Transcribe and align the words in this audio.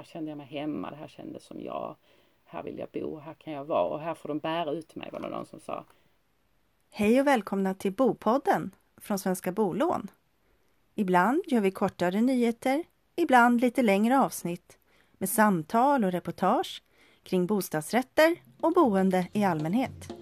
här 0.00 0.04
kände 0.04 0.30
jag 0.30 0.38
mig 0.38 0.46
hemma, 0.46 0.90
det 0.90 0.96
här 0.96 1.08
kändes 1.08 1.44
som 1.44 1.60
jag. 1.60 1.96
Här 2.44 2.62
vill 2.62 2.78
jag 2.78 2.88
bo, 2.92 3.18
här 3.18 3.34
kan 3.34 3.52
jag 3.52 3.64
vara 3.64 3.84
och 3.84 4.00
här 4.00 4.14
får 4.14 4.28
de 4.28 4.38
bära 4.38 4.70
ut 4.70 4.94
mig, 4.94 5.08
var 5.12 5.20
det 5.20 5.28
någon 5.28 5.46
som 5.46 5.60
sa. 5.60 5.84
Hej 6.90 7.20
och 7.20 7.26
välkomna 7.26 7.74
till 7.74 7.92
Bopodden 7.92 8.74
från 8.96 9.18
Svenska 9.18 9.52
Bolån. 9.52 10.10
Ibland 10.94 11.42
gör 11.46 11.60
vi 11.60 11.70
kortare 11.70 12.20
nyheter, 12.20 12.84
ibland 13.16 13.60
lite 13.60 13.82
längre 13.82 14.20
avsnitt 14.20 14.78
med 15.12 15.28
samtal 15.28 16.04
och 16.04 16.12
reportage 16.12 16.82
kring 17.22 17.46
bostadsrätter 17.46 18.36
och 18.60 18.72
boende 18.72 19.28
i 19.32 19.44
allmänhet. 19.44 20.12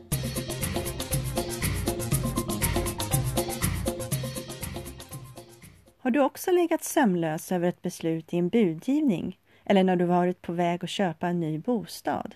Har 5.99 6.11
du 6.11 6.21
också 6.21 6.51
legat 6.51 6.85
sömnlös 6.85 7.53
över 7.53 7.69
ett 7.69 7.83
beslut 7.83 8.35
i 8.35 8.39
en 8.39 8.49
budgivning 8.49 9.39
eller 9.69 9.85
när 9.85 9.97
du 9.97 10.05
varit 10.05 10.43
på 10.43 10.53
väg 10.53 10.85
att 10.85 10.91
köpa 10.91 11.29
en 11.29 11.41
ny 11.41 11.59
bostad? 11.59 12.35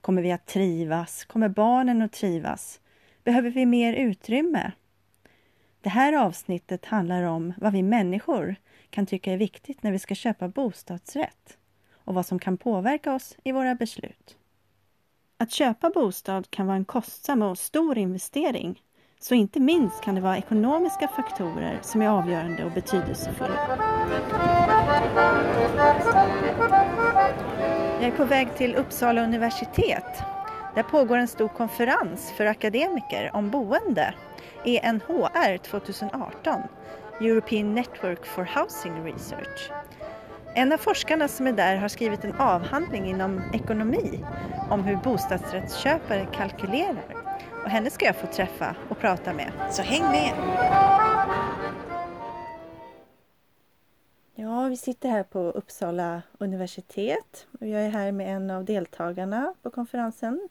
Kommer 0.00 0.22
vi 0.22 0.32
att 0.32 0.46
trivas? 0.46 1.24
Kommer 1.24 1.48
barnen 1.48 2.02
att 2.02 2.12
trivas? 2.12 2.80
Behöver 3.24 3.50
vi 3.50 3.66
mer 3.66 3.92
utrymme? 3.92 4.72
Det 5.80 5.88
här 5.88 6.12
avsnittet 6.12 6.84
handlar 6.84 7.22
om 7.22 7.52
vad 7.56 7.72
vi 7.72 7.82
människor 7.82 8.56
kan 8.90 9.06
tycka 9.06 9.32
är 9.32 9.36
viktigt 9.36 9.82
när 9.82 9.92
vi 9.92 9.98
ska 9.98 10.14
köpa 10.14 10.48
bostadsrätt 10.48 11.58
och 11.92 12.14
vad 12.14 12.26
som 12.26 12.38
kan 12.38 12.56
påverka 12.56 13.14
oss 13.14 13.36
i 13.44 13.52
våra 13.52 13.74
beslut. 13.74 14.36
Att 15.36 15.52
köpa 15.52 15.90
bostad 15.90 16.50
kan 16.50 16.66
vara 16.66 16.76
en 16.76 16.84
kostsam 16.84 17.42
och 17.42 17.58
stor 17.58 17.98
investering 17.98 18.82
så 19.22 19.34
inte 19.34 19.60
minst 19.60 20.00
kan 20.00 20.14
det 20.14 20.20
vara 20.20 20.38
ekonomiska 20.38 21.08
faktorer 21.08 21.78
som 21.82 22.02
är 22.02 22.08
avgörande 22.08 22.64
och 22.64 22.72
betydelsefulla. 22.72 23.78
Jag 28.00 28.08
är 28.08 28.16
på 28.16 28.24
väg 28.24 28.56
till 28.56 28.74
Uppsala 28.74 29.24
universitet. 29.24 30.22
Där 30.74 30.82
pågår 30.82 31.16
en 31.16 31.28
stor 31.28 31.48
konferens 31.48 32.32
för 32.36 32.46
akademiker 32.46 33.30
om 33.32 33.50
boende, 33.50 34.14
ENHR 34.64 35.56
2018, 35.58 36.62
European 37.20 37.74
Network 37.74 38.26
for 38.26 38.44
Housing 38.44 39.04
Research. 39.04 39.70
En 40.54 40.72
av 40.72 40.78
forskarna 40.78 41.28
som 41.28 41.46
är 41.46 41.52
där 41.52 41.76
har 41.76 41.88
skrivit 41.88 42.24
en 42.24 42.34
avhandling 42.34 43.06
inom 43.06 43.42
ekonomi 43.52 44.24
om 44.70 44.84
hur 44.84 44.96
bostadsrättsköpare 44.96 46.26
kalkylerar 46.32 47.19
och 47.64 47.70
henne 47.70 47.90
ska 47.90 48.04
jag 48.04 48.16
få 48.16 48.26
träffa 48.26 48.76
och 48.88 48.98
prata 48.98 49.32
med. 49.32 49.52
Så 49.70 49.82
häng 49.82 50.02
med! 50.02 50.34
Ja, 54.34 54.68
vi 54.68 54.76
sitter 54.76 55.08
här 55.08 55.22
på 55.22 55.38
Uppsala 55.38 56.22
universitet 56.38 57.46
och 57.60 57.66
jag 57.66 57.82
är 57.82 57.88
här 57.88 58.12
med 58.12 58.36
en 58.36 58.50
av 58.50 58.64
deltagarna 58.64 59.54
på 59.62 59.70
konferensen. 59.70 60.48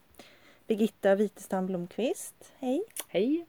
Birgitta 0.66 1.14
Witestam 1.14 1.66
Blomqvist. 1.66 2.52
Hej! 2.58 2.82
Hej! 3.08 3.46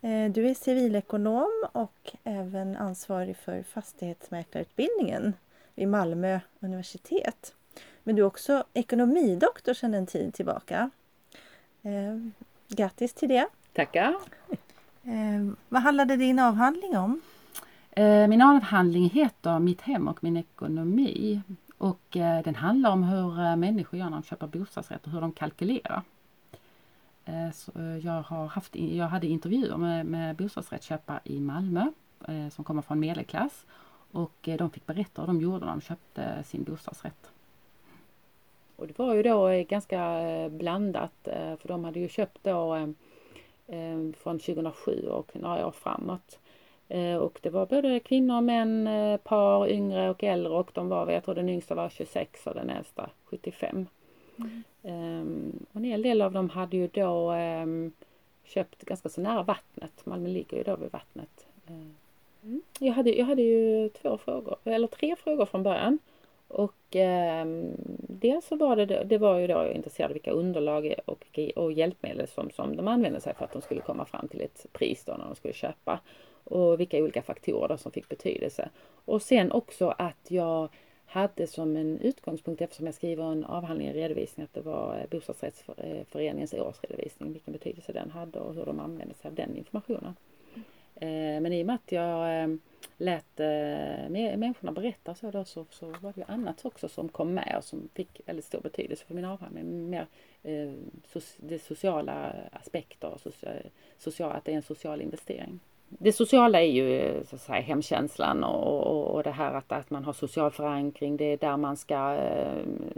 Eh, 0.00 0.30
du 0.30 0.48
är 0.48 0.54
civilekonom 0.54 1.66
och 1.72 2.12
även 2.24 2.76
ansvarig 2.76 3.36
för 3.36 3.62
fastighetsmäklarutbildningen 3.62 5.34
vid 5.74 5.88
Malmö 5.88 6.40
universitet. 6.60 7.54
Men 8.02 8.16
du 8.16 8.22
är 8.22 8.26
också 8.26 8.64
ekonomidoktor 8.74 9.74
sedan 9.74 9.94
en 9.94 10.06
tid 10.06 10.34
tillbaka. 10.34 10.90
Eh, 12.68 12.76
Grattis 12.76 13.14
till 13.14 13.28
det! 13.28 13.48
Tackar! 13.72 14.14
Eh, 15.02 15.52
vad 15.68 15.82
handlade 15.82 16.16
din 16.16 16.38
avhandling 16.38 16.96
om? 16.96 17.20
Eh, 17.90 18.28
min 18.28 18.42
avhandling 18.42 19.10
heter 19.10 19.58
Mitt 19.58 19.80
hem 19.80 20.08
och 20.08 20.24
min 20.24 20.36
ekonomi 20.36 21.42
och 21.78 22.16
eh, 22.16 22.42
den 22.42 22.54
handlar 22.54 22.90
om 22.90 23.02
hur 23.02 23.40
eh, 23.40 23.56
människor 23.56 23.98
gör 23.98 24.04
när 24.10 24.16
de 24.16 24.22
köper 24.22 24.46
bostadsrätt 24.46 25.06
och 25.06 25.12
hur 25.12 25.20
de 25.20 25.32
kalkylerar. 25.32 26.02
Eh, 27.24 27.50
så 27.54 27.72
jag, 28.02 28.22
har 28.22 28.46
haft, 28.46 28.76
jag 28.76 29.06
hade 29.06 29.26
intervjuer 29.26 29.76
med, 29.76 30.06
med 30.06 30.36
bostadsrättsköpare 30.36 31.20
i 31.24 31.40
Malmö 31.40 31.92
eh, 32.28 32.48
som 32.48 32.64
kommer 32.64 32.82
från 32.82 33.00
medelklass 33.00 33.64
och 34.12 34.48
de 34.58 34.70
fick 34.70 34.86
berätta 34.86 35.22
hur 35.22 35.26
de 35.26 35.40
gjorde 35.40 35.64
när 35.64 35.72
de 35.72 35.80
köpte 35.80 36.42
sin 36.44 36.64
bostadsrätt. 36.64 37.30
Och 38.84 38.88
det 38.88 38.98
var 38.98 39.14
ju 39.14 39.22
då 39.22 39.48
eh, 39.48 39.62
ganska 39.62 40.20
eh, 40.20 40.48
blandat 40.48 41.28
eh, 41.28 41.56
för 41.56 41.68
de 41.68 41.84
hade 41.84 42.00
ju 42.00 42.08
köpt 42.08 42.38
då 42.42 42.92
från 44.16 44.38
2007 44.38 45.08
och 45.08 45.30
några 45.32 45.66
år 45.66 45.70
framåt. 45.70 46.38
Och 47.20 47.38
det 47.42 47.50
var 47.50 47.66
både 47.66 48.00
kvinnor 48.00 48.36
och 48.36 48.44
män, 48.44 48.88
par, 49.24 49.68
yngre 49.68 50.10
och 50.10 50.24
äldre 50.24 50.52
och 50.52 50.70
de 50.74 50.88
var, 50.88 51.10
jag 51.10 51.24
tror 51.24 51.34
den 51.34 51.48
yngsta 51.48 51.74
var 51.74 51.88
26 51.88 52.46
och 52.46 52.54
den 52.54 52.70
äldsta 52.70 53.10
75. 53.24 53.86
Mm. 54.36 54.62
Ehm, 54.82 55.66
och 55.70 55.76
en 55.76 55.84
hel 55.84 56.02
del 56.02 56.22
av 56.22 56.32
dem 56.32 56.50
hade 56.50 56.76
ju 56.76 56.88
då 56.88 57.30
ehm, 57.30 57.92
köpt 58.44 58.84
ganska 58.84 59.08
så 59.08 59.20
nära 59.20 59.42
vattnet. 59.42 60.06
Malmö 60.06 60.28
ligger 60.28 60.56
ju 60.56 60.62
då 60.62 60.76
vid 60.76 60.92
vattnet. 60.92 61.46
Mm. 61.66 61.94
Jag, 62.78 62.92
hade, 62.92 63.18
jag 63.18 63.26
hade 63.26 63.42
ju 63.42 63.88
två 63.88 64.18
frågor, 64.18 64.56
eller 64.64 64.86
tre 64.86 65.16
frågor 65.16 65.46
från 65.46 65.62
början. 65.62 65.98
Och 66.54 66.96
eh, 66.96 67.46
dels 68.08 68.46
så 68.46 68.56
var 68.56 68.76
det, 68.76 69.04
det 69.04 69.18
var 69.18 69.38
ju 69.38 69.46
då 69.46 69.52
jag 69.52 69.72
intresserad 69.72 70.10
av 70.10 70.12
vilka 70.12 70.30
underlag 70.30 70.94
och, 71.04 71.40
och 71.56 71.72
hjälpmedel 71.72 72.28
som, 72.28 72.50
som 72.50 72.76
de 72.76 72.88
använde 72.88 73.20
sig 73.20 73.34
för 73.34 73.44
att 73.44 73.52
de 73.52 73.62
skulle 73.62 73.80
komma 73.80 74.04
fram 74.04 74.28
till 74.28 74.40
ett 74.40 74.66
pris 74.72 75.04
då 75.04 75.12
när 75.12 75.24
de 75.24 75.34
skulle 75.34 75.54
köpa. 75.54 76.00
Och 76.44 76.80
vilka 76.80 76.98
olika 76.98 77.22
faktorer 77.22 77.76
som 77.76 77.92
fick 77.92 78.08
betydelse. 78.08 78.68
Och 79.04 79.22
sen 79.22 79.52
också 79.52 79.94
att 79.98 80.30
jag 80.30 80.68
hade 81.06 81.46
som 81.46 81.76
en 81.76 82.00
utgångspunkt 82.00 82.62
eftersom 82.62 82.86
jag 82.86 82.94
skriver 82.94 83.24
en 83.24 83.44
avhandling 83.44 83.88
i 83.88 83.92
redovisning 83.92 84.44
att 84.44 84.54
det 84.54 84.60
var 84.60 84.98
eh, 84.98 85.06
bostadsrättsföreningens 85.10 86.54
eh, 86.54 86.66
årsredovisning, 86.66 87.32
vilken 87.32 87.52
betydelse 87.52 87.92
den 87.92 88.10
hade 88.10 88.38
och 88.38 88.54
hur 88.54 88.64
de 88.64 88.80
använde 88.80 89.14
sig 89.14 89.28
av 89.28 89.34
den 89.34 89.56
informationen. 89.56 90.14
Eh, 90.94 91.40
men 91.40 91.52
i 91.52 91.62
och 91.62 91.66
med 91.66 91.74
att 91.74 91.92
jag 91.92 92.42
eh, 92.42 92.48
lät 92.96 93.40
eh, 93.40 94.08
människorna 94.08 94.72
berätta 94.72 95.14
så 95.14 95.30
då 95.30 95.44
så, 95.44 95.66
så 95.70 95.86
var 95.86 96.12
det 96.12 96.20
ju 96.20 96.24
annat 96.28 96.64
också 96.64 96.88
som 96.88 97.08
kom 97.08 97.34
med 97.34 97.54
och 97.58 97.64
som 97.64 97.88
fick 97.94 98.20
väldigt 98.26 98.44
stor 98.44 98.60
betydelse 98.60 99.04
för 99.06 99.14
min 99.14 99.24
avhandling. 99.24 99.90
Mer 99.90 100.06
det 101.36 101.58
sociala 101.58 102.34
aspekter 102.52 103.08
och 103.08 103.20
social, 103.98 104.32
att 104.32 104.44
det 104.44 104.52
är 104.52 104.56
en 104.56 104.62
social 104.62 105.00
investering. 105.00 105.60
Det 105.88 106.12
sociala 106.12 106.60
är 106.62 106.70
ju 106.70 107.22
så 107.24 107.36
att 107.36 107.42
säga, 107.42 107.60
hemkänslan 107.60 108.44
och, 108.44 108.86
och, 108.86 109.14
och 109.14 109.22
det 109.22 109.30
här 109.30 109.54
att, 109.54 109.72
att 109.72 109.90
man 109.90 110.04
har 110.04 110.12
social 110.12 110.50
förankring. 110.50 111.16
Det 111.16 111.24
är 111.24 111.36
där 111.36 111.56
man 111.56 111.76
ska, 111.76 112.18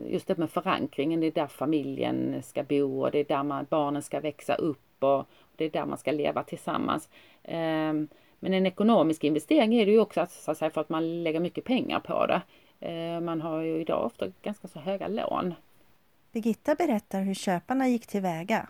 just 0.06 0.26
det 0.26 0.38
med 0.38 0.50
förankringen, 0.50 1.20
det 1.20 1.26
är 1.26 1.30
där 1.30 1.46
familjen 1.46 2.42
ska 2.42 2.62
bo 2.62 3.02
och 3.02 3.10
det 3.10 3.18
är 3.18 3.24
där 3.24 3.42
man, 3.42 3.66
barnen 3.70 4.02
ska 4.02 4.20
växa 4.20 4.54
upp 4.54 5.04
och 5.04 5.26
det 5.56 5.64
är 5.64 5.70
där 5.70 5.86
man 5.86 5.98
ska 5.98 6.12
leva 6.12 6.42
tillsammans. 6.42 7.08
Um, 7.48 8.08
men 8.38 8.54
en 8.54 8.66
ekonomisk 8.66 9.24
investering 9.24 9.74
är 9.74 9.86
det 9.86 9.92
ju 9.92 10.00
också 10.00 10.26
så 10.30 10.50
att 10.50 10.58
säga, 10.58 10.70
för 10.70 10.80
att 10.80 10.88
man 10.88 11.22
lägger 11.22 11.40
mycket 11.40 11.64
pengar 11.64 12.00
på 12.00 12.26
det. 12.26 12.42
Eh, 12.80 13.20
man 13.20 13.40
har 13.40 13.60
ju 13.60 13.80
idag 13.80 14.04
ofta 14.04 14.26
ganska 14.42 14.68
så 14.68 14.78
höga 14.78 15.08
lån. 15.08 15.54
Birgitta 16.32 16.74
berättar 16.74 17.20
hur 17.20 17.34
köparna 17.34 17.88
gick 17.88 18.06
tillväga. 18.06 18.68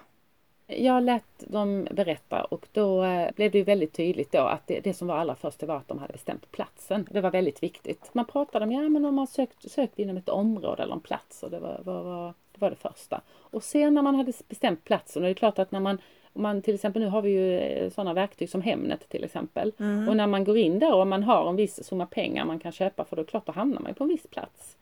Jag 0.66 1.02
lät 1.02 1.38
dem 1.38 1.88
berätta 1.90 2.44
och 2.44 2.68
då 2.72 3.04
eh, 3.04 3.32
blev 3.34 3.50
det 3.50 3.58
ju 3.58 3.64
väldigt 3.64 3.92
tydligt 3.92 4.32
då 4.32 4.38
att 4.38 4.66
det, 4.66 4.80
det, 4.80 4.94
som 4.94 5.08
var 5.08 5.16
allra 5.16 5.34
först 5.34 5.58
det 5.58 5.66
var 5.66 5.76
att 5.76 5.88
de 5.88 5.98
hade 5.98 6.12
bestämt 6.12 6.50
platsen. 6.52 7.08
Det 7.10 7.20
var 7.20 7.30
väldigt 7.30 7.62
viktigt. 7.62 8.10
Man 8.12 8.24
pratade 8.24 8.64
om, 8.64 8.72
ja 8.72 8.88
men 8.88 9.04
om 9.04 9.14
man 9.14 9.26
sökt, 9.26 9.70
sökt 9.70 9.98
inom 9.98 10.16
ett 10.16 10.28
område 10.28 10.82
eller 10.82 10.94
en 10.94 11.00
plats 11.00 11.42
och 11.42 11.50
det 11.50 11.58
var, 11.58 11.80
var, 11.84 12.02
var, 12.02 12.34
det 12.52 12.60
var 12.60 12.70
det 12.70 12.76
första. 12.76 13.20
Och 13.34 13.62
sen 13.62 13.94
när 13.94 14.02
man 14.02 14.14
hade 14.14 14.32
bestämt 14.48 14.84
platsen, 14.84 15.22
och 15.22 15.26
det 15.26 15.32
är 15.32 15.34
klart 15.34 15.58
att 15.58 15.72
när 15.72 15.80
man 15.80 15.98
om 16.36 16.42
man 16.42 16.62
till 16.62 16.74
exempel 16.74 17.02
nu 17.02 17.08
har 17.08 17.22
vi 17.22 17.30
ju 17.30 17.58
eh, 17.58 17.90
sådana 17.90 18.14
verktyg 18.14 18.50
som 18.50 18.62
Hemnet 18.62 19.08
till 19.08 19.24
exempel. 19.24 19.72
Mm. 19.78 20.08
Och 20.08 20.16
när 20.16 20.26
man 20.26 20.44
går 20.44 20.58
in 20.58 20.78
där 20.78 20.94
och 20.94 21.06
man 21.06 21.22
har 21.22 21.48
en 21.48 21.56
viss 21.56 21.84
summa 21.84 22.06
pengar 22.06 22.44
man 22.44 22.58
kan 22.58 22.72
köpa 22.72 23.04
för 23.04 23.16
då 23.16 23.24
klart 23.24 23.46
då 23.46 23.52
hamnar 23.52 23.80
man 23.80 23.94
på 23.94 24.04
en 24.04 24.08
viss 24.08 24.26
plats. 24.26 24.76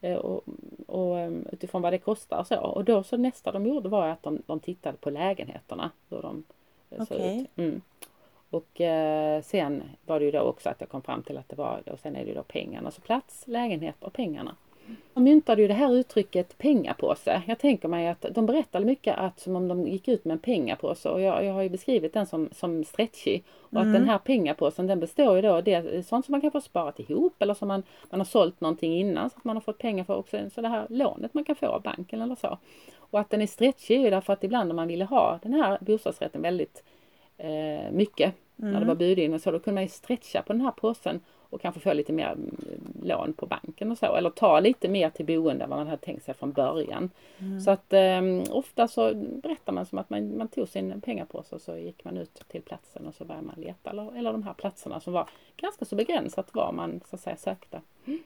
Eh, 0.00 0.16
och, 0.16 0.44
och, 0.86 1.18
ehm, 1.18 1.46
utifrån 1.52 1.82
vad 1.82 1.92
det 1.92 1.98
kostar 1.98 2.44
så. 2.44 2.60
Och 2.60 2.84
då 2.84 3.02
så 3.02 3.16
nästa 3.16 3.52
de 3.52 3.66
gjorde 3.66 3.88
var 3.88 4.08
att 4.08 4.22
de, 4.22 4.42
de 4.46 4.60
tittade 4.60 4.96
på 4.96 5.10
lägenheterna. 5.10 5.90
Hur 6.08 6.22
de 6.22 6.44
okay. 6.90 7.06
såg 7.06 7.40
ut. 7.40 7.58
Mm. 7.58 7.80
Och 8.50 8.80
eh, 8.80 9.42
sen 9.42 9.82
var 10.06 10.18
det 10.18 10.24
ju 10.24 10.30
då 10.30 10.40
också 10.40 10.68
att 10.68 10.80
jag 10.80 10.88
kom 10.88 11.02
fram 11.02 11.22
till 11.22 11.38
att 11.38 11.48
det 11.48 11.56
var, 11.56 11.82
och 11.86 12.00
sen 12.00 12.16
är 12.16 12.20
det 12.20 12.28
ju 12.28 12.34
då 12.34 12.42
pengarna. 12.42 12.90
Så 12.90 13.00
plats, 13.00 13.44
lägenhet 13.46 14.04
och 14.04 14.12
pengarna. 14.12 14.56
De 15.14 15.24
myntade 15.24 15.62
ju 15.62 15.68
det 15.68 15.74
här 15.74 15.94
uttrycket 15.94 16.58
pengapåse. 16.58 17.42
Jag 17.46 17.58
tänker 17.58 17.88
mig 17.88 18.08
att 18.08 18.26
de 18.30 18.46
berättade 18.46 18.84
mycket 18.84 19.18
att 19.18 19.40
som 19.40 19.56
om 19.56 19.68
de 19.68 19.88
gick 19.88 20.08
ut 20.08 20.24
med 20.24 20.32
en 20.32 20.38
pengapåse 20.38 21.08
och 21.08 21.20
jag, 21.20 21.44
jag 21.44 21.52
har 21.52 21.62
ju 21.62 21.68
beskrivit 21.68 22.12
den 22.12 22.26
som, 22.26 22.48
som 22.52 22.84
stretchig. 22.84 23.44
Och 23.60 23.80
mm. 23.80 23.88
att 23.88 23.94
den 24.00 24.08
här 24.08 24.18
pengapåsen 24.18 24.86
den 24.86 25.00
består 25.00 25.36
ju 25.36 25.42
då 25.42 25.60
det, 25.60 26.06
sånt 26.06 26.26
som 26.26 26.32
man 26.32 26.40
kan 26.40 26.50
få 26.50 26.60
sparat 26.60 27.00
ihop 27.00 27.42
eller 27.42 27.54
som 27.54 27.68
man, 27.68 27.82
man 28.10 28.20
har 28.20 28.24
sålt 28.24 28.60
någonting 28.60 28.98
innan 28.98 29.30
så 29.30 29.36
att 29.36 29.44
man 29.44 29.56
har 29.56 29.60
fått 29.60 29.78
pengar 29.78 30.04
för 30.04 30.16
också. 30.16 30.50
Så 30.54 30.60
det 30.60 30.68
här 30.68 30.86
lånet 30.90 31.34
man 31.34 31.44
kan 31.44 31.56
få 31.56 31.66
av 31.66 31.82
banken 31.82 32.20
eller 32.22 32.34
så. 32.34 32.58
Och 32.96 33.20
att 33.20 33.30
den 33.30 33.42
är 33.42 33.46
stretchig 33.46 33.96
är 33.96 34.04
ju 34.04 34.10
därför 34.10 34.32
att 34.32 34.44
ibland 34.44 34.70
om 34.70 34.76
man 34.76 34.88
ville 34.88 35.04
ha 35.04 35.38
den 35.42 35.52
här 35.52 35.78
bostadsrätten 35.80 36.42
väldigt 36.42 36.82
eh, 37.38 37.92
mycket 37.92 38.34
mm. 38.58 38.72
när 38.72 38.80
det 38.80 38.86
var 38.86 38.94
budgivning 38.94 39.38
så 39.38 39.50
då 39.50 39.58
kunde 39.58 39.74
man 39.74 39.82
ju 39.82 39.88
stretcha 39.88 40.42
på 40.42 40.52
den 40.52 40.62
här 40.62 40.70
påsen 40.70 41.20
och 41.50 41.60
kanske 41.60 41.80
få 41.80 41.92
lite 41.92 42.12
mer 42.12 42.32
mm, 42.32 42.56
lån 43.02 43.32
på 43.32 43.46
banken 43.46 43.90
och 43.90 43.98
så 43.98 44.16
eller 44.16 44.30
ta 44.30 44.60
lite 44.60 44.88
mer 44.88 45.10
till 45.10 45.26
boende 45.26 45.64
än 45.64 45.70
vad 45.70 45.78
man 45.78 45.86
hade 45.86 46.02
tänkt 46.02 46.24
sig 46.24 46.34
från 46.34 46.52
början. 46.52 47.10
Mm. 47.38 47.60
Så 47.60 47.70
att 47.70 47.92
eh, 47.92 48.22
ofta 48.50 48.88
så 48.88 49.14
berättar 49.14 49.72
man 49.72 49.86
som 49.86 49.98
att 49.98 50.10
man, 50.10 50.36
man 50.36 50.48
tog 50.48 50.68
sin 50.68 51.00
pengapåse 51.00 51.54
och 51.54 51.62
så 51.62 51.76
gick 51.76 52.04
man 52.04 52.16
ut 52.16 52.42
till 52.48 52.62
platsen 52.62 53.06
och 53.06 53.14
så 53.14 53.24
började 53.24 53.46
man 53.46 53.60
leta 53.60 53.90
eller, 53.90 54.18
eller 54.18 54.32
de 54.32 54.42
här 54.42 54.54
platserna 54.54 55.00
som 55.00 55.12
var 55.12 55.28
ganska 55.56 55.84
så 55.84 55.96
begränsat 55.96 56.54
var 56.54 56.72
man 56.72 57.00
så 57.10 57.16
att 57.16 57.22
säga 57.22 57.36
sökte. 57.36 57.80
Mm. 58.06 58.22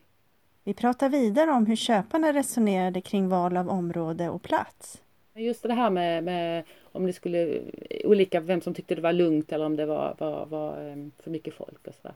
Vi 0.63 0.73
pratar 0.73 1.09
vidare 1.09 1.51
om 1.51 1.65
hur 1.65 1.75
köparna 1.75 2.33
resonerade 2.33 3.01
kring 3.01 3.29
val 3.29 3.57
av 3.57 3.69
område 3.69 4.29
och 4.29 4.41
plats. 4.41 5.01
Just 5.35 5.63
det 5.63 5.73
här 5.73 5.89
med, 5.89 6.23
med, 6.23 6.63
om 6.83 7.05
det 7.05 7.13
skulle 7.13 7.61
olika 8.03 8.39
vem 8.39 8.61
som 8.61 8.73
tyckte 8.73 8.95
det 8.95 9.01
var 9.01 9.13
lugnt 9.13 9.51
eller 9.51 9.65
om 9.65 9.75
det 9.75 9.85
var, 9.85 10.15
var, 10.17 10.45
var 10.45 10.77
ehm, 10.77 11.11
för 11.23 11.31
mycket 11.31 11.53
folk 11.53 11.87
och 11.87 11.93
sådär. 11.95 12.13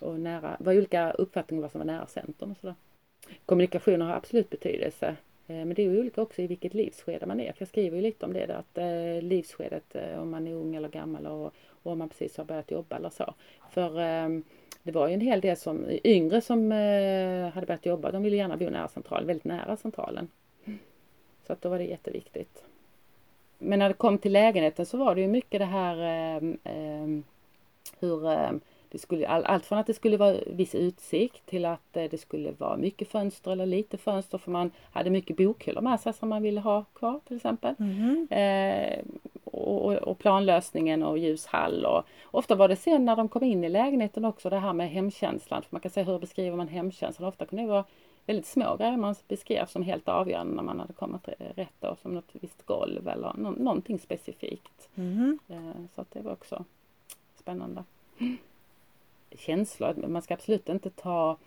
Och 0.00 0.20
nära, 0.20 0.56
var 0.60 0.76
olika 0.76 1.10
uppfattningar 1.10 1.62
vad 1.62 1.70
som 1.70 1.78
var 1.78 1.86
nära 1.86 2.06
centrum 2.06 2.50
och 2.50 2.56
sådär. 2.56 2.74
Kommunikationer 3.46 4.06
har 4.06 4.14
absolut 4.14 4.50
betydelse. 4.50 5.16
Eh, 5.46 5.56
men 5.56 5.74
det 5.74 5.82
är 5.82 5.90
ju 5.90 6.00
olika 6.00 6.22
också 6.22 6.42
i 6.42 6.46
vilket 6.46 6.74
livsskede 6.74 7.26
man 7.26 7.40
är. 7.40 7.52
För 7.52 7.62
jag 7.62 7.68
skriver 7.68 7.96
ju 7.96 8.02
lite 8.02 8.26
om 8.26 8.32
det 8.32 8.46
där 8.46 8.54
att 8.54 8.78
eh, 8.78 9.28
livsskedet 9.28 9.94
eh, 9.94 10.18
om 10.22 10.30
man 10.30 10.46
är 10.46 10.54
ung 10.54 10.74
eller 10.74 10.88
gammal 10.88 11.26
och, 11.26 11.54
och 11.82 11.92
om 11.92 11.98
man 11.98 12.08
precis 12.08 12.36
har 12.36 12.44
börjat 12.44 12.70
jobba 12.70 12.96
eller 12.96 13.10
så. 13.10 13.34
För 13.70 14.00
eh, 14.00 14.28
det 14.82 14.92
var 14.92 15.08
ju 15.08 15.14
en 15.14 15.20
hel 15.20 15.40
del 15.40 15.56
som 15.56 15.86
yngre 16.04 16.40
som 16.40 16.72
eh, 16.72 17.48
hade 17.48 17.66
börjat 17.66 17.86
jobba. 17.86 18.10
De 18.10 18.22
ville 18.22 18.36
gärna 18.36 18.56
bo 18.56 18.70
nära 18.70 18.88
centralen, 18.88 19.26
väldigt 19.26 19.44
nära 19.44 19.76
centralen. 19.76 20.28
Så 21.46 21.52
att 21.52 21.62
då 21.62 21.68
var 21.68 21.78
det 21.78 21.84
jätteviktigt. 21.84 22.64
Men 23.58 23.78
när 23.78 23.88
det 23.88 23.94
kom 23.94 24.18
till 24.18 24.32
lägenheten 24.32 24.86
så 24.86 24.96
var 24.96 25.14
det 25.14 25.20
ju 25.20 25.28
mycket 25.28 25.60
det 25.60 25.64
här 25.64 25.96
eh, 25.96 26.36
eh, 26.64 27.08
hur 27.98 28.30
eh, 28.32 28.50
det 28.92 28.98
skulle, 28.98 29.28
all, 29.28 29.44
allt 29.44 29.66
från 29.66 29.78
att 29.78 29.86
det 29.86 29.94
skulle 29.94 30.16
vara 30.16 30.36
viss 30.46 30.74
utsikt 30.74 31.46
till 31.46 31.64
att 31.64 31.96
eh, 31.96 32.04
det 32.10 32.18
skulle 32.18 32.52
vara 32.52 32.76
mycket 32.76 33.08
fönster 33.08 33.50
eller 33.50 33.66
lite 33.66 33.98
fönster 33.98 34.38
för 34.38 34.50
man 34.50 34.70
hade 34.92 35.10
mycket 35.10 35.36
bokhyllor 35.36 35.82
med 35.82 36.00
sig 36.00 36.12
som 36.12 36.28
man 36.28 36.42
ville 36.42 36.60
ha 36.60 36.84
kvar 36.84 37.20
till 37.26 37.36
exempel. 37.36 37.74
Mm 37.78 38.26
-hmm. 38.30 39.18
och, 39.44 39.92
och, 39.92 40.18
planlösningen 40.18 41.02
och 41.02 41.18
ljushall 41.18 41.86
och 41.86 42.04
ofta 42.24 42.54
var 42.54 42.68
det 42.68 42.76
sen 42.76 43.04
när 43.04 43.16
de 43.16 43.28
kom 43.28 43.42
in 43.42 43.64
i 43.64 43.68
lägenheten 43.68 44.24
också 44.24 44.50
det 44.50 44.58
här 44.58 44.72
med 44.72 44.90
hemkänslan. 44.90 45.62
För 45.62 45.68
man 45.70 45.80
kan 45.80 45.90
säga 45.90 46.06
hur 46.06 46.18
beskriver 46.18 46.56
man 46.56 46.68
hemkänslan? 46.68 47.28
Ofta 47.28 47.46
kunde 47.46 47.64
det 47.64 47.68
vara 47.68 47.84
väldigt 48.26 48.46
små 48.46 48.76
grejer 48.76 48.96
man 48.96 49.14
beskrev 49.28 49.66
som 49.66 49.82
helt 49.82 50.08
avgörande 50.08 50.54
när 50.54 50.62
man 50.62 50.80
hade 50.80 50.92
kommit 50.92 51.28
rätt 51.38 51.74
då, 51.80 51.96
som 52.02 52.14
något 52.14 52.30
visst 52.32 52.66
golv 52.66 53.08
eller 53.08 53.32
no 53.36 53.50
någonting 53.50 53.98
specifikt. 53.98 54.88
Mm. 54.94 55.38
Så 55.94 56.00
att 56.00 56.10
det 56.10 56.20
var 56.20 56.32
också 56.32 56.64
spännande. 57.34 57.84
Känslor, 59.36 60.06
man 60.08 60.22
ska 60.22 60.34
absolut 60.34 60.68
inte 60.68 60.90
ta 60.90 61.38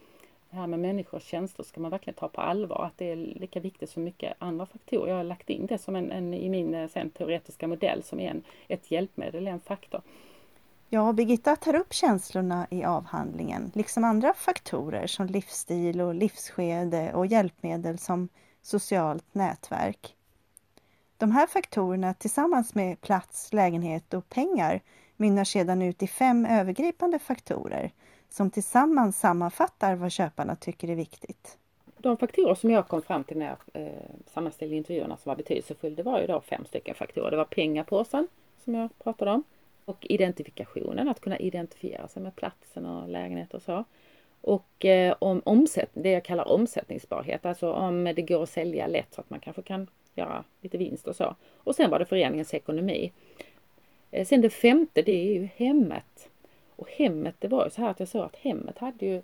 det 0.55 0.57
här 0.57 0.67
med 0.67 0.79
människors 0.79 1.23
känslor 1.23 1.65
ska 1.65 1.81
man 1.81 1.91
verkligen 1.91 2.15
ta 2.15 2.27
på 2.27 2.41
allvar. 2.41 2.85
Att 2.85 2.97
det 2.97 3.11
är 3.11 3.15
lika 3.15 3.59
viktigt 3.59 3.89
som 3.89 4.03
mycket 4.03 4.33
andra 4.39 4.65
faktorer. 4.65 5.09
Jag 5.09 5.17
har 5.17 5.23
lagt 5.23 5.49
in 5.49 5.65
det 5.65 5.77
som 5.77 5.95
en, 5.95 6.11
en 6.11 6.33
i 6.33 6.49
min 6.49 6.73
eh, 6.73 6.89
sen, 6.89 7.09
teoretiska 7.09 7.67
modell 7.67 8.03
som 8.03 8.19
en, 8.19 8.43
ett 8.67 8.91
hjälpmedel, 8.91 9.47
en 9.47 9.59
faktor. 9.59 10.01
Ja, 10.89 11.13
Birgitta 11.13 11.55
tar 11.55 11.75
upp 11.75 11.93
känslorna 11.93 12.67
i 12.69 12.83
avhandlingen, 12.83 13.71
liksom 13.73 14.03
andra 14.03 14.33
faktorer 14.33 15.07
som 15.07 15.27
livsstil 15.27 16.01
och 16.01 16.15
livsskede 16.15 17.13
och 17.13 17.25
hjälpmedel 17.25 17.97
som 17.97 18.29
socialt 18.61 19.25
nätverk. 19.31 20.15
De 21.17 21.31
här 21.31 21.47
faktorerna 21.47 22.13
tillsammans 22.13 22.75
med 22.75 23.01
plats, 23.01 23.53
lägenhet 23.53 24.13
och 24.13 24.29
pengar 24.29 24.81
mynnar 25.17 25.43
sedan 25.43 25.81
ut 25.81 26.03
i 26.03 26.07
fem 26.07 26.45
övergripande 26.45 27.19
faktorer 27.19 27.91
som 28.29 28.49
tillsammans 28.49 29.19
sammanfattar 29.19 29.95
vad 29.95 30.11
köparna 30.11 30.55
tycker 30.55 30.89
är 30.89 30.95
viktigt. 30.95 31.57
De 31.97 32.17
faktorer 32.17 32.55
som 32.55 32.71
jag 32.71 32.87
kom 32.87 33.01
fram 33.01 33.23
till 33.23 33.37
när 33.37 33.45
jag 33.45 33.83
eh, 33.83 33.91
sammanställde 34.33 34.75
intervjuerna 34.75 35.17
som 35.17 35.29
var 35.29 35.35
betydelsefulla, 35.35 35.95
det 35.95 36.03
var 36.03 36.21
ju 36.21 36.27
då 36.27 36.41
fem 36.41 36.65
stycken 36.65 36.95
faktorer. 36.95 37.31
Det 37.31 37.37
var 37.37 37.45
pengapåsen 37.45 38.27
som 38.63 38.75
jag 38.75 38.99
pratade 38.99 39.31
om 39.31 39.43
och 39.85 40.05
identifikationen, 40.09 41.09
att 41.09 41.19
kunna 41.19 41.37
identifiera 41.39 42.07
sig 42.07 42.21
med 42.21 42.35
platsen 42.35 42.85
och 42.85 43.09
lägenheten 43.09 43.57
och 43.57 43.63
så. 43.63 43.85
Och 44.41 44.85
eh, 44.85 45.15
om 45.19 45.41
omsättning, 45.45 46.03
det 46.03 46.11
jag 46.11 46.23
kallar 46.23 46.47
omsättningsbarhet, 46.47 47.45
alltså 47.45 47.71
om 47.71 48.03
det 48.03 48.21
går 48.21 48.43
att 48.43 48.49
sälja 48.49 48.87
lätt 48.87 49.13
så 49.13 49.21
att 49.21 49.29
man 49.29 49.39
kanske 49.39 49.61
kan 49.61 49.87
göra 50.15 50.43
lite 50.61 50.77
vinst 50.77 51.07
och 51.07 51.15
så. 51.15 51.35
Och 51.57 51.75
sen 51.75 51.89
var 51.89 51.99
det 51.99 52.05
föreningens 52.05 52.53
ekonomi. 52.53 53.11
Eh, 54.15 54.25
sen 54.25 54.41
det 54.41 54.49
femte, 54.49 55.01
det 55.01 55.11
är 55.11 55.33
ju 55.33 55.49
hemmet. 55.55 56.29
Och 56.75 56.89
hemmet, 56.89 57.35
det 57.39 57.47
var 57.47 57.65
ju 57.65 57.69
så 57.69 57.81
här 57.81 57.89
att 57.89 57.99
jag 57.99 58.09
sa 58.09 58.25
att 58.25 58.35
hemmet 58.35 58.77
hade 58.77 59.05
ju 59.05 59.21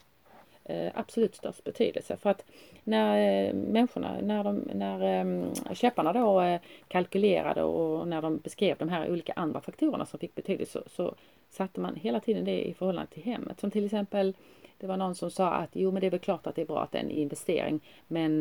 eh, 0.65 0.91
absolut 0.93 1.35
störst 1.35 1.63
betydelse. 1.63 2.17
För 2.17 2.29
att 2.29 2.45
när 2.83 3.47
eh, 3.47 3.53
människorna, 3.53 4.17
när, 4.21 4.43
de, 4.43 4.53
när 4.73 5.73
köparna 5.73 6.13
då 6.13 6.59
kalkylerade 6.87 7.63
och 7.63 8.07
när 8.07 8.21
de 8.21 8.37
beskrev 8.37 8.77
de 8.77 8.89
här 8.89 9.11
olika 9.11 9.33
andra 9.33 9.61
faktorerna 9.61 10.05
som 10.05 10.19
fick 10.19 10.35
betydelse 10.35 10.71
så, 10.71 10.89
så 10.89 11.15
satte 11.49 11.79
man 11.79 11.95
hela 11.95 12.19
tiden 12.19 12.45
det 12.45 12.67
i 12.67 12.73
förhållande 12.73 13.11
till 13.11 13.23
hemmet. 13.23 13.59
Som 13.59 13.71
till 13.71 13.85
exempel 13.85 14.33
det 14.77 14.87
var 14.87 14.97
någon 14.97 15.15
som 15.15 15.31
sa 15.31 15.51
att 15.51 15.69
jo 15.73 15.91
men 15.91 16.01
det 16.01 16.07
är 16.07 16.11
väl 16.11 16.19
klart 16.19 16.47
att 16.47 16.55
det 16.55 16.61
är 16.61 16.65
bra 16.65 16.83
att 16.83 16.91
det 16.91 16.97
är 16.97 17.03
en 17.03 17.11
investering 17.11 17.79
men 18.07 18.39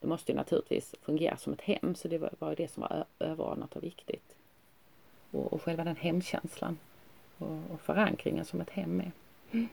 det 0.00 0.06
måste 0.06 0.32
ju 0.32 0.36
naturligtvis 0.36 0.94
fungera 1.02 1.36
som 1.36 1.52
ett 1.52 1.60
hem 1.60 1.94
så 1.94 2.08
det 2.08 2.18
var, 2.18 2.30
var 2.38 2.54
det 2.54 2.68
som 2.68 2.80
var 2.80 3.04
överordnat 3.18 3.76
och 3.76 3.82
viktigt. 3.82 4.34
Och, 5.30 5.52
och 5.52 5.62
själva 5.62 5.84
den 5.84 5.96
hemkänslan 5.96 6.78
och, 7.38 7.58
och 7.72 7.80
förankringen 7.80 8.44
som 8.44 8.60
ett 8.60 8.70
hem 8.70 9.00
är. 9.00 9.12
Mm. 9.52 9.68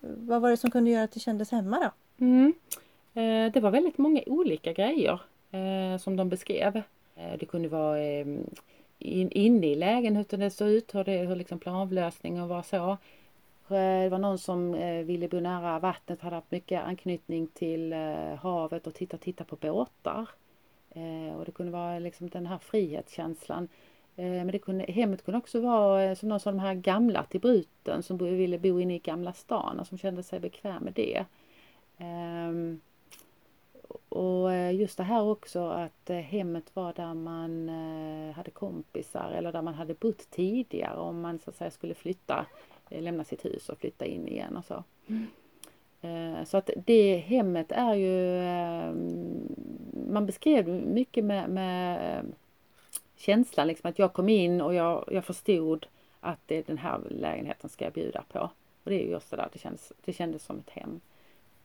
Vad 0.00 0.42
var 0.42 0.50
det 0.50 0.56
som 0.56 0.70
kunde 0.70 0.90
göra 0.90 1.04
att 1.04 1.12
det 1.12 1.20
kändes 1.20 1.50
hemma 1.50 1.78
då? 1.78 2.24
Mm. 2.24 2.52
Eh, 3.14 3.52
det 3.52 3.60
var 3.60 3.70
väldigt 3.70 3.98
många 3.98 4.20
olika 4.26 4.72
grejer 4.72 5.20
eh, 5.50 5.98
som 5.98 6.16
de 6.16 6.28
beskrev. 6.28 6.76
Eh, 7.16 7.38
det 7.38 7.46
kunde 7.46 7.68
vara 7.68 7.98
inne 8.98 9.66
i 9.66 9.74
lägenheten 9.74 10.40
hur 10.40 10.46
det 10.46 10.54
såg 10.54 10.68
ut, 10.68 10.94
hur, 10.94 11.04
det, 11.04 11.18
hur 11.18 11.36
liksom 11.36 11.58
planlösningen 11.58 12.48
var 12.48 12.62
så. 12.62 12.96
Det 13.68 14.08
var 14.08 14.18
någon 14.18 14.38
som 14.38 14.72
ville 15.06 15.28
bo 15.28 15.40
nära 15.40 15.78
vattnet, 15.78 16.20
hade 16.20 16.36
haft 16.36 16.50
mycket 16.50 16.84
anknytning 16.84 17.46
till 17.46 17.92
havet 18.40 18.86
och 18.86 18.94
titta, 18.94 19.16
titta 19.16 19.44
på 19.44 19.56
båtar. 19.56 20.28
Och 21.36 21.44
det 21.44 21.52
kunde 21.54 21.72
vara 21.72 21.98
liksom 21.98 22.28
den 22.28 22.46
här 22.46 22.58
frihetskänslan. 22.58 23.68
Eh, 24.16 24.24
men 24.24 24.46
det 24.46 24.58
kunde, 24.58 24.84
hemmet 24.84 25.24
kunde 25.24 25.38
också 25.38 25.60
vara 25.60 26.02
eh, 26.02 26.14
som 26.14 26.28
någon 26.28 26.40
av 26.44 26.54
de 26.54 26.58
här 26.58 26.74
gamla 26.74 27.24
till 27.24 27.40
bruten 27.40 28.02
som 28.02 28.18
ville 28.18 28.58
bo 28.58 28.80
inne 28.80 28.94
i 28.94 28.98
Gamla 28.98 29.32
stan 29.32 29.80
och 29.80 29.86
som 29.86 29.98
kände 29.98 30.22
sig 30.22 30.40
bekväm 30.40 30.82
med 30.82 30.92
det. 30.92 31.24
Ehm, 31.98 32.80
och 34.08 34.52
eh, 34.52 34.74
just 34.74 34.96
det 34.96 35.02
här 35.02 35.22
också 35.22 35.66
att 35.68 36.08
hemmet 36.08 36.76
var 36.76 36.92
där 36.92 37.14
man 37.14 37.68
hade 38.36 38.50
kompisar 38.50 39.32
eller 39.36 39.52
där 39.52 39.62
man 39.62 39.74
hade 39.74 39.94
bott 39.94 40.30
tidigare 40.30 40.96
om 40.96 41.20
man 41.20 41.38
så 41.38 41.50
att 41.50 41.56
säga 41.56 41.70
skulle 41.70 41.94
flytta, 41.94 42.46
lämna 42.88 43.24
sitt 43.24 43.44
hus 43.44 43.68
och 43.68 43.78
flytta 43.78 44.04
in 44.04 44.28
igen 44.28 44.56
och 44.56 44.64
så. 44.64 44.84
Mm. 45.06 45.26
Så 46.46 46.56
att 46.56 46.70
det 46.86 47.16
hemmet 47.16 47.72
är 47.72 47.94
ju, 47.94 48.38
ehm, 48.38 49.48
man 50.08 50.26
beskrev 50.26 50.68
mycket 50.68 51.24
med, 51.24 51.50
med 51.50 52.24
känslan 53.24 53.66
liksom 53.66 53.90
att 53.90 53.98
jag 53.98 54.12
kom 54.12 54.28
in 54.28 54.60
och 54.60 54.74
jag, 54.74 55.04
jag 55.10 55.24
förstod 55.24 55.86
att 56.20 56.38
det 56.46 56.56
är 56.56 56.62
den 56.66 56.78
här 56.78 57.00
lägenheten 57.10 57.70
ska 57.70 57.84
jag 57.84 57.92
bjuda 57.92 58.24
på. 58.32 58.50
Och 58.84 58.90
det 58.90 59.02
är 59.02 59.06
just 59.06 59.30
det 59.30 59.36
där, 59.36 59.48
det 59.52 59.58
kändes, 59.58 59.92
det 60.04 60.12
kändes 60.12 60.44
som 60.44 60.58
ett 60.58 60.70
hem. 60.70 61.00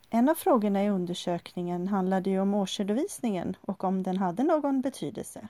En 0.10 0.30
av 0.30 0.36
frågorna 0.36 0.84
i 0.84 0.89
undersökningen 0.89 1.88
handlade 1.88 2.30
ju 2.30 2.39
om 2.39 2.54
årsredovisningen 2.54 3.56
och 3.62 3.84
om 3.84 4.04
den 4.04 4.18
hade 4.18 4.44
någon 4.44 4.82
betydelse. 4.82 5.48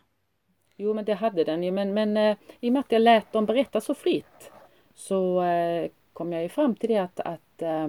Jo 0.75 0.93
men 0.93 1.05
det 1.05 1.13
hade 1.13 1.43
den 1.43 1.63
ju 1.63 1.71
men, 1.71 1.93
men 1.93 2.17
eh, 2.17 2.37
i 2.59 2.69
och 2.69 2.73
med 2.73 2.79
att 2.79 2.91
jag 2.91 3.01
lät 3.01 3.31
dem 3.31 3.45
berätta 3.45 3.81
så 3.81 3.93
fritt 3.93 4.51
så 4.95 5.43
eh, 5.43 5.89
kom 6.13 6.33
jag 6.33 6.43
ju 6.43 6.49
fram 6.49 6.75
till 6.75 6.89
det 6.89 6.97
att, 6.97 7.19
att 7.19 7.61
eh, 7.61 7.87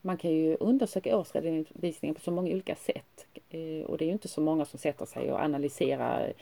man 0.00 0.16
kan 0.16 0.30
ju 0.30 0.56
undersöka 0.60 1.18
årsredovisningen 1.18 2.14
på 2.14 2.20
så 2.20 2.30
många 2.30 2.52
olika 2.52 2.74
sätt. 2.74 3.26
Och 3.86 3.98
det 3.98 4.04
är 4.04 4.06
ju 4.06 4.12
inte 4.12 4.28
så 4.28 4.40
många 4.40 4.64
som 4.64 4.78
sätter 4.78 5.06
sig 5.06 5.32
och 5.32 5.40
analyserar 5.40 6.32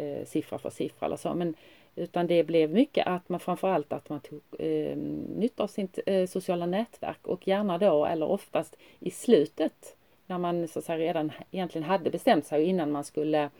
eh, 0.00 0.26
siffra 0.26 0.58
för 0.58 0.70
siffra 0.70 1.06
eller 1.06 1.16
så 1.16 1.34
men 1.34 1.54
utan 1.96 2.26
det 2.26 2.44
blev 2.44 2.70
mycket 2.70 3.06
att 3.06 3.28
man 3.28 3.40
framförallt 3.40 3.92
att 3.92 4.08
man 4.08 4.20
tog 4.20 4.40
eh, 4.58 4.96
nytta 5.36 5.62
av 5.62 5.66
sitt 5.66 5.98
eh, 6.06 6.26
sociala 6.26 6.66
nätverk 6.66 7.26
och 7.26 7.48
gärna 7.48 7.78
då 7.78 8.06
eller 8.06 8.26
oftast 8.26 8.76
i 9.00 9.10
slutet 9.10 9.96
när 10.26 10.38
man 10.38 10.68
så 10.68 10.78
att 10.78 10.84
säga, 10.84 10.98
redan 10.98 11.32
egentligen 11.50 11.88
hade 11.88 12.10
bestämt 12.10 12.46
sig 12.46 12.64
innan 12.64 12.92
man 12.92 13.04
skulle 13.04 13.50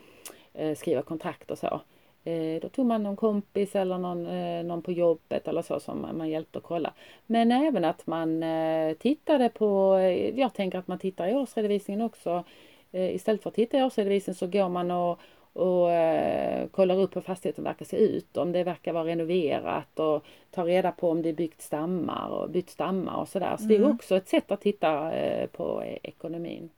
eh, 0.54 0.74
skriva 0.76 1.02
kontrakt 1.02 1.50
och 1.50 1.58
så. 1.58 1.80
Eh, 2.24 2.60
då 2.62 2.68
tog 2.68 2.86
man 2.86 3.02
någon 3.02 3.16
kompis 3.16 3.76
eller 3.76 3.98
någon, 3.98 4.26
eh, 4.26 4.64
någon 4.64 4.82
på 4.82 4.92
jobbet 4.92 5.48
eller 5.48 5.62
så 5.62 5.80
som 5.80 6.06
man 6.12 6.28
hjälpte 6.28 6.58
att 6.58 6.64
kolla. 6.64 6.92
Men 7.26 7.52
även 7.52 7.84
att 7.84 8.06
man 8.06 8.42
eh, 8.42 8.94
tittade 8.94 9.48
på, 9.48 9.94
eh, 9.96 10.38
jag 10.38 10.54
tänker 10.54 10.78
att 10.78 10.88
man 10.88 10.98
tittar 10.98 11.28
i 11.28 11.34
årsredovisningen 11.34 12.02
också. 12.02 12.44
Eh, 12.92 13.14
istället 13.14 13.42
för 13.42 13.50
att 13.50 13.56
titta 13.56 13.78
i 13.78 13.82
årsredovisningen 13.82 14.34
så 14.34 14.46
går 14.46 14.68
man 14.68 14.90
och 14.90 15.20
och 15.60 15.92
eh, 15.92 16.68
kollar 16.68 16.98
upp 16.98 17.16
hur 17.16 17.20
fastigheten 17.20 17.64
verkar 17.64 17.84
se 17.84 17.96
ut, 17.96 18.36
om 18.36 18.52
det 18.52 18.64
verkar 18.64 18.92
vara 18.92 19.04
renoverat 19.04 19.98
och 19.98 20.24
tar 20.50 20.64
reda 20.64 20.92
på 20.92 21.10
om 21.10 21.22
det 21.22 21.28
är 21.28 21.34
byggt 21.34 21.62
stammar 21.62 22.28
och 22.28 22.50
bytt 22.50 22.70
stammar 22.70 23.16
och 23.16 23.28
sådär. 23.28 23.56
Så 23.56 23.64
mm. 23.64 23.68
det 23.68 23.74
är 23.74 23.84
mm. 23.84 23.94
också 23.94 24.16
ett 24.16 24.28
sätt 24.28 24.50
att 24.50 24.60
titta 24.60 25.12
eh, 25.12 25.46
på 25.46 25.84
ekonomin. 26.02 26.70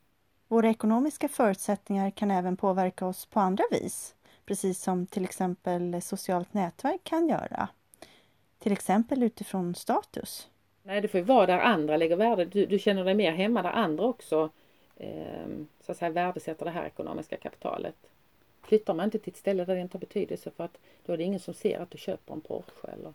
Våra 0.49 0.71
ekonomiska 0.71 1.29
förutsättningar 1.29 2.11
kan 2.11 2.31
även 2.31 2.57
påverka 2.57 3.07
oss 3.07 3.27
på 3.27 3.41
andra 3.41 3.65
vis, 3.71 4.15
precis 4.47 4.83
som 4.83 5.07
till 5.07 5.25
exempel 5.25 6.03
socialt 6.03 6.55
nätverk 6.55 7.01
kan 7.05 7.29
göra. 7.29 7.69
Till 8.59 8.73
exempel 8.73 9.23
utifrån 9.23 9.75
status. 9.75 10.49
Nej, 10.83 11.01
det 11.01 11.09
får 11.09 11.21
ju 11.21 11.25
vara 11.25 11.47
där 11.47 11.59
andra 11.59 11.97
lägger 11.97 12.17
värde. 12.17 12.45
Du, 12.45 12.67
du 12.67 12.79
känner 12.79 13.05
dig 13.05 13.15
mer 13.15 13.33
hemma 13.33 13.63
där 13.63 13.71
andra 13.71 14.05
också 14.05 14.51
eh, 14.97 15.47
så 15.87 15.93
att 15.93 15.99
säga, 15.99 16.11
värdesätter 16.11 16.65
det 16.65 16.71
här 16.71 16.87
ekonomiska 16.87 17.37
kapitalet. 17.37 17.97
Flyttar 18.73 18.95
man 18.95 19.05
inte 19.05 19.19
till 19.19 19.33
ett 19.33 19.39
ställe 19.39 19.65
där 19.65 19.75
det 19.75 19.81
inte 19.81 19.97
har 19.97 20.01
betydelse 20.01 20.51
för 20.57 20.65
att 20.65 20.79
då 21.07 21.13
är 21.13 21.17
det 21.17 21.23
ingen 21.23 21.41
som 21.41 21.55
ser 21.55 21.81
att 21.81 21.91
du 21.91 21.99
köper 21.99 22.35
en 22.35 22.41
Porsche 22.41 22.89
eller 22.93 23.13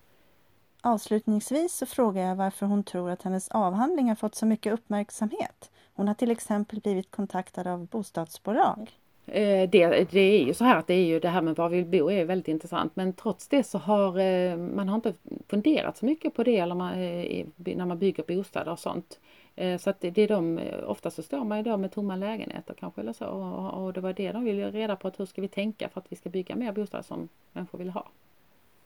Avslutningsvis 0.81 1.73
så 1.73 1.85
frågar 1.85 2.21
jag 2.21 2.35
varför 2.35 2.65
hon 2.65 2.83
tror 2.83 3.09
att 3.09 3.23
hennes 3.23 3.49
avhandling 3.49 4.07
har 4.07 4.15
fått 4.15 4.35
så 4.35 4.45
mycket 4.45 4.73
uppmärksamhet. 4.73 5.71
Hon 5.93 6.07
har 6.07 6.15
till 6.15 6.31
exempel 6.31 6.79
blivit 6.79 7.11
kontaktad 7.11 7.67
av 7.67 7.85
bostadsbolag. 7.85 8.91
Eh, 9.25 9.69
det, 9.69 10.11
det, 10.11 10.19
är 10.19 10.43
ju 10.43 10.53
så 10.53 10.63
här 10.63 10.77
att 10.77 10.87
det 10.87 10.93
är 10.93 11.05
ju 11.05 11.19
det 11.19 11.29
här 11.29 11.41
med 11.41 11.55
var 11.55 11.69
vi 11.69 11.81
vill 11.81 12.01
bo 12.01 12.11
är 12.11 12.25
väldigt 12.25 12.47
intressant 12.47 12.95
men 12.95 13.13
trots 13.13 13.47
det 13.47 13.63
så 13.63 13.77
har 13.77 14.19
eh, 14.19 14.57
man 14.57 14.89
har 14.89 14.95
inte 14.95 15.13
funderat 15.47 15.97
så 15.97 16.05
mycket 16.05 16.35
på 16.35 16.43
det 16.43 16.57
eller 16.57 16.75
man, 16.75 16.93
eh, 16.93 17.45
när 17.55 17.85
man 17.85 17.99
bygger 17.99 18.23
bostäder 18.23 18.71
och 18.71 18.79
sånt. 18.79 19.19
Eh, 19.59 19.77
så 19.77 19.89
att 19.89 20.01
det 20.01 20.17
är 20.17 20.27
de, 20.27 20.57
eh, 20.57 20.89
ofta 20.89 21.11
så 21.11 21.23
står 21.23 21.43
man 21.43 21.57
ju 21.57 21.63
då 21.63 21.77
med 21.77 21.91
tomma 21.91 22.15
lägenheter 22.15 22.73
kanske 22.73 23.01
eller 23.01 23.13
så 23.13 23.25
och, 23.25 23.83
och 23.83 23.93
det 23.93 24.01
var 24.01 24.13
det 24.13 24.31
de 24.31 24.43
ville 24.43 24.71
reda 24.71 24.95
på 24.95 25.07
att 25.07 25.19
hur 25.19 25.25
ska 25.25 25.41
vi 25.41 25.47
tänka 25.47 25.89
för 25.89 26.01
att 26.01 26.11
vi 26.11 26.15
ska 26.15 26.29
bygga 26.29 26.55
mer 26.55 26.71
bostäder 26.71 27.03
som 27.03 27.29
människor 27.51 27.77
vill 27.79 27.89
ha. 27.89 28.07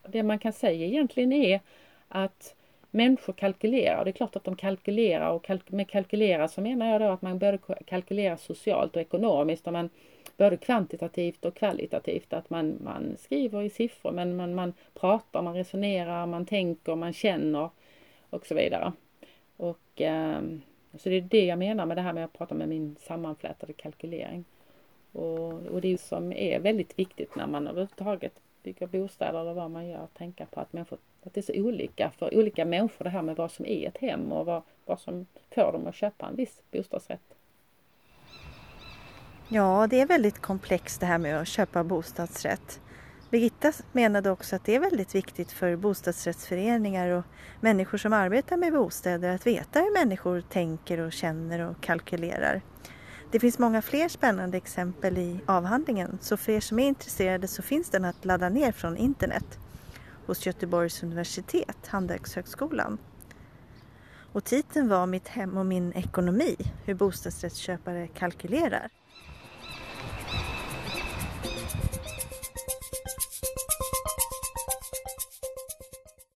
Det 0.07 0.23
man 0.23 0.39
kan 0.39 0.53
säga 0.53 0.85
egentligen 0.85 1.33
är 1.33 1.59
att 2.07 2.55
människor 2.91 3.33
kalkylerar. 3.33 4.05
Det 4.05 4.09
är 4.09 4.13
klart 4.13 4.35
att 4.35 4.43
de 4.43 4.55
kalkylerar 4.55 5.29
och 5.31 5.43
kalk 5.43 5.71
med 5.71 5.89
kalkylera 5.89 6.47
så 6.47 6.61
menar 6.61 6.91
jag 6.91 7.01
då 7.01 7.07
att 7.07 7.21
man 7.21 7.39
bör 7.39 7.59
kalkylerar 7.85 8.35
socialt 8.35 8.95
och 8.95 9.01
ekonomiskt 9.01 9.67
och 9.67 9.73
man 9.73 9.89
både 10.37 10.57
kvantitativt 10.57 11.45
och 11.45 11.55
kvalitativt. 11.55 12.33
Att 12.33 12.49
man, 12.49 12.77
man 12.83 13.17
skriver 13.19 13.61
i 13.61 13.69
siffror 13.69 14.11
men 14.11 14.35
man, 14.35 14.55
man 14.55 14.73
pratar, 14.93 15.41
man 15.41 15.53
resonerar, 15.53 16.25
man 16.25 16.45
tänker, 16.45 16.95
man 16.95 17.13
känner 17.13 17.69
och 18.29 18.45
så 18.45 18.55
vidare. 18.55 18.93
Och 19.61 20.01
eh, 20.01 20.41
så 20.97 21.09
det 21.09 21.15
är 21.15 21.21
det 21.21 21.45
jag 21.45 21.59
menar 21.59 21.85
med 21.85 21.97
det 21.97 22.01
här 22.01 22.13
med 22.13 22.25
att 22.25 22.33
prata 22.33 22.55
med 22.55 22.69
min 22.69 22.95
sammanflätade 22.99 23.73
kalkylering. 23.73 24.45
Och, 25.11 25.53
och 25.53 25.81
det 25.81 26.01
som 26.01 26.33
är 26.33 26.59
väldigt 26.59 26.99
viktigt 26.99 27.35
när 27.35 27.47
man 27.47 27.67
överhuvudtaget 27.67 28.33
bygger 28.63 28.87
bostäder 28.87 29.41
eller 29.41 29.53
vad 29.53 29.71
man 29.71 29.87
gör, 29.87 30.07
tänka 30.17 30.45
på 30.45 30.59
att, 30.59 30.73
människor, 30.73 30.97
att 31.23 31.33
det 31.33 31.39
är 31.39 31.53
så 31.53 31.61
olika 31.63 32.11
för 32.17 32.37
olika 32.37 32.65
människor 32.65 33.03
det 33.03 33.09
här 33.09 33.21
med 33.21 33.35
vad 33.35 33.51
som 33.51 33.65
är 33.65 33.87
ett 33.87 33.97
hem 33.97 34.31
och 34.31 34.45
vad, 34.45 34.61
vad 34.85 34.99
som 34.99 35.25
får 35.55 35.71
dem 35.71 35.87
att 35.87 35.95
köpa 35.95 36.27
en 36.27 36.35
viss 36.35 36.61
bostadsrätt. 36.71 37.35
Ja, 39.49 39.87
det 39.89 40.01
är 40.01 40.05
väldigt 40.05 40.39
komplext 40.39 40.99
det 40.99 41.05
här 41.05 41.17
med 41.17 41.41
att 41.41 41.47
köpa 41.47 41.83
bostadsrätt. 41.83 42.81
Birgitta 43.31 43.73
menade 43.91 44.31
också 44.31 44.55
att 44.55 44.65
det 44.65 44.75
är 44.75 44.79
väldigt 44.79 45.15
viktigt 45.15 45.51
för 45.51 45.75
bostadsrättsföreningar 45.75 47.09
och 47.09 47.25
människor 47.61 47.97
som 47.97 48.13
arbetar 48.13 48.57
med 48.57 48.73
bostäder 48.73 49.35
att 49.35 49.47
veta 49.47 49.79
hur 49.79 49.93
människor 49.93 50.41
tänker 50.41 50.99
och 50.99 51.13
känner 51.13 51.59
och 51.59 51.81
kalkylerar. 51.81 52.61
Det 53.31 53.39
finns 53.39 53.59
många 53.59 53.81
fler 53.81 54.09
spännande 54.09 54.57
exempel 54.57 55.17
i 55.17 55.39
avhandlingen 55.45 56.17
så 56.21 56.37
för 56.37 56.51
er 56.51 56.59
som 56.59 56.79
är 56.79 56.87
intresserade 56.87 57.47
så 57.47 57.61
finns 57.61 57.89
den 57.89 58.05
att 58.05 58.25
ladda 58.25 58.49
ner 58.49 58.71
från 58.71 58.97
internet 58.97 59.59
hos 60.25 60.45
Göteborgs 60.45 61.03
universitet, 61.03 61.87
Handelshögskolan. 61.87 62.97
Och 64.33 64.43
titeln 64.43 64.89
var 64.89 65.05
Mitt 65.05 65.27
hem 65.27 65.57
och 65.57 65.65
min 65.65 65.93
ekonomi, 65.93 66.55
hur 66.85 66.93
bostadsrättsköpare 66.93 68.07
kalkylerar. 68.07 68.89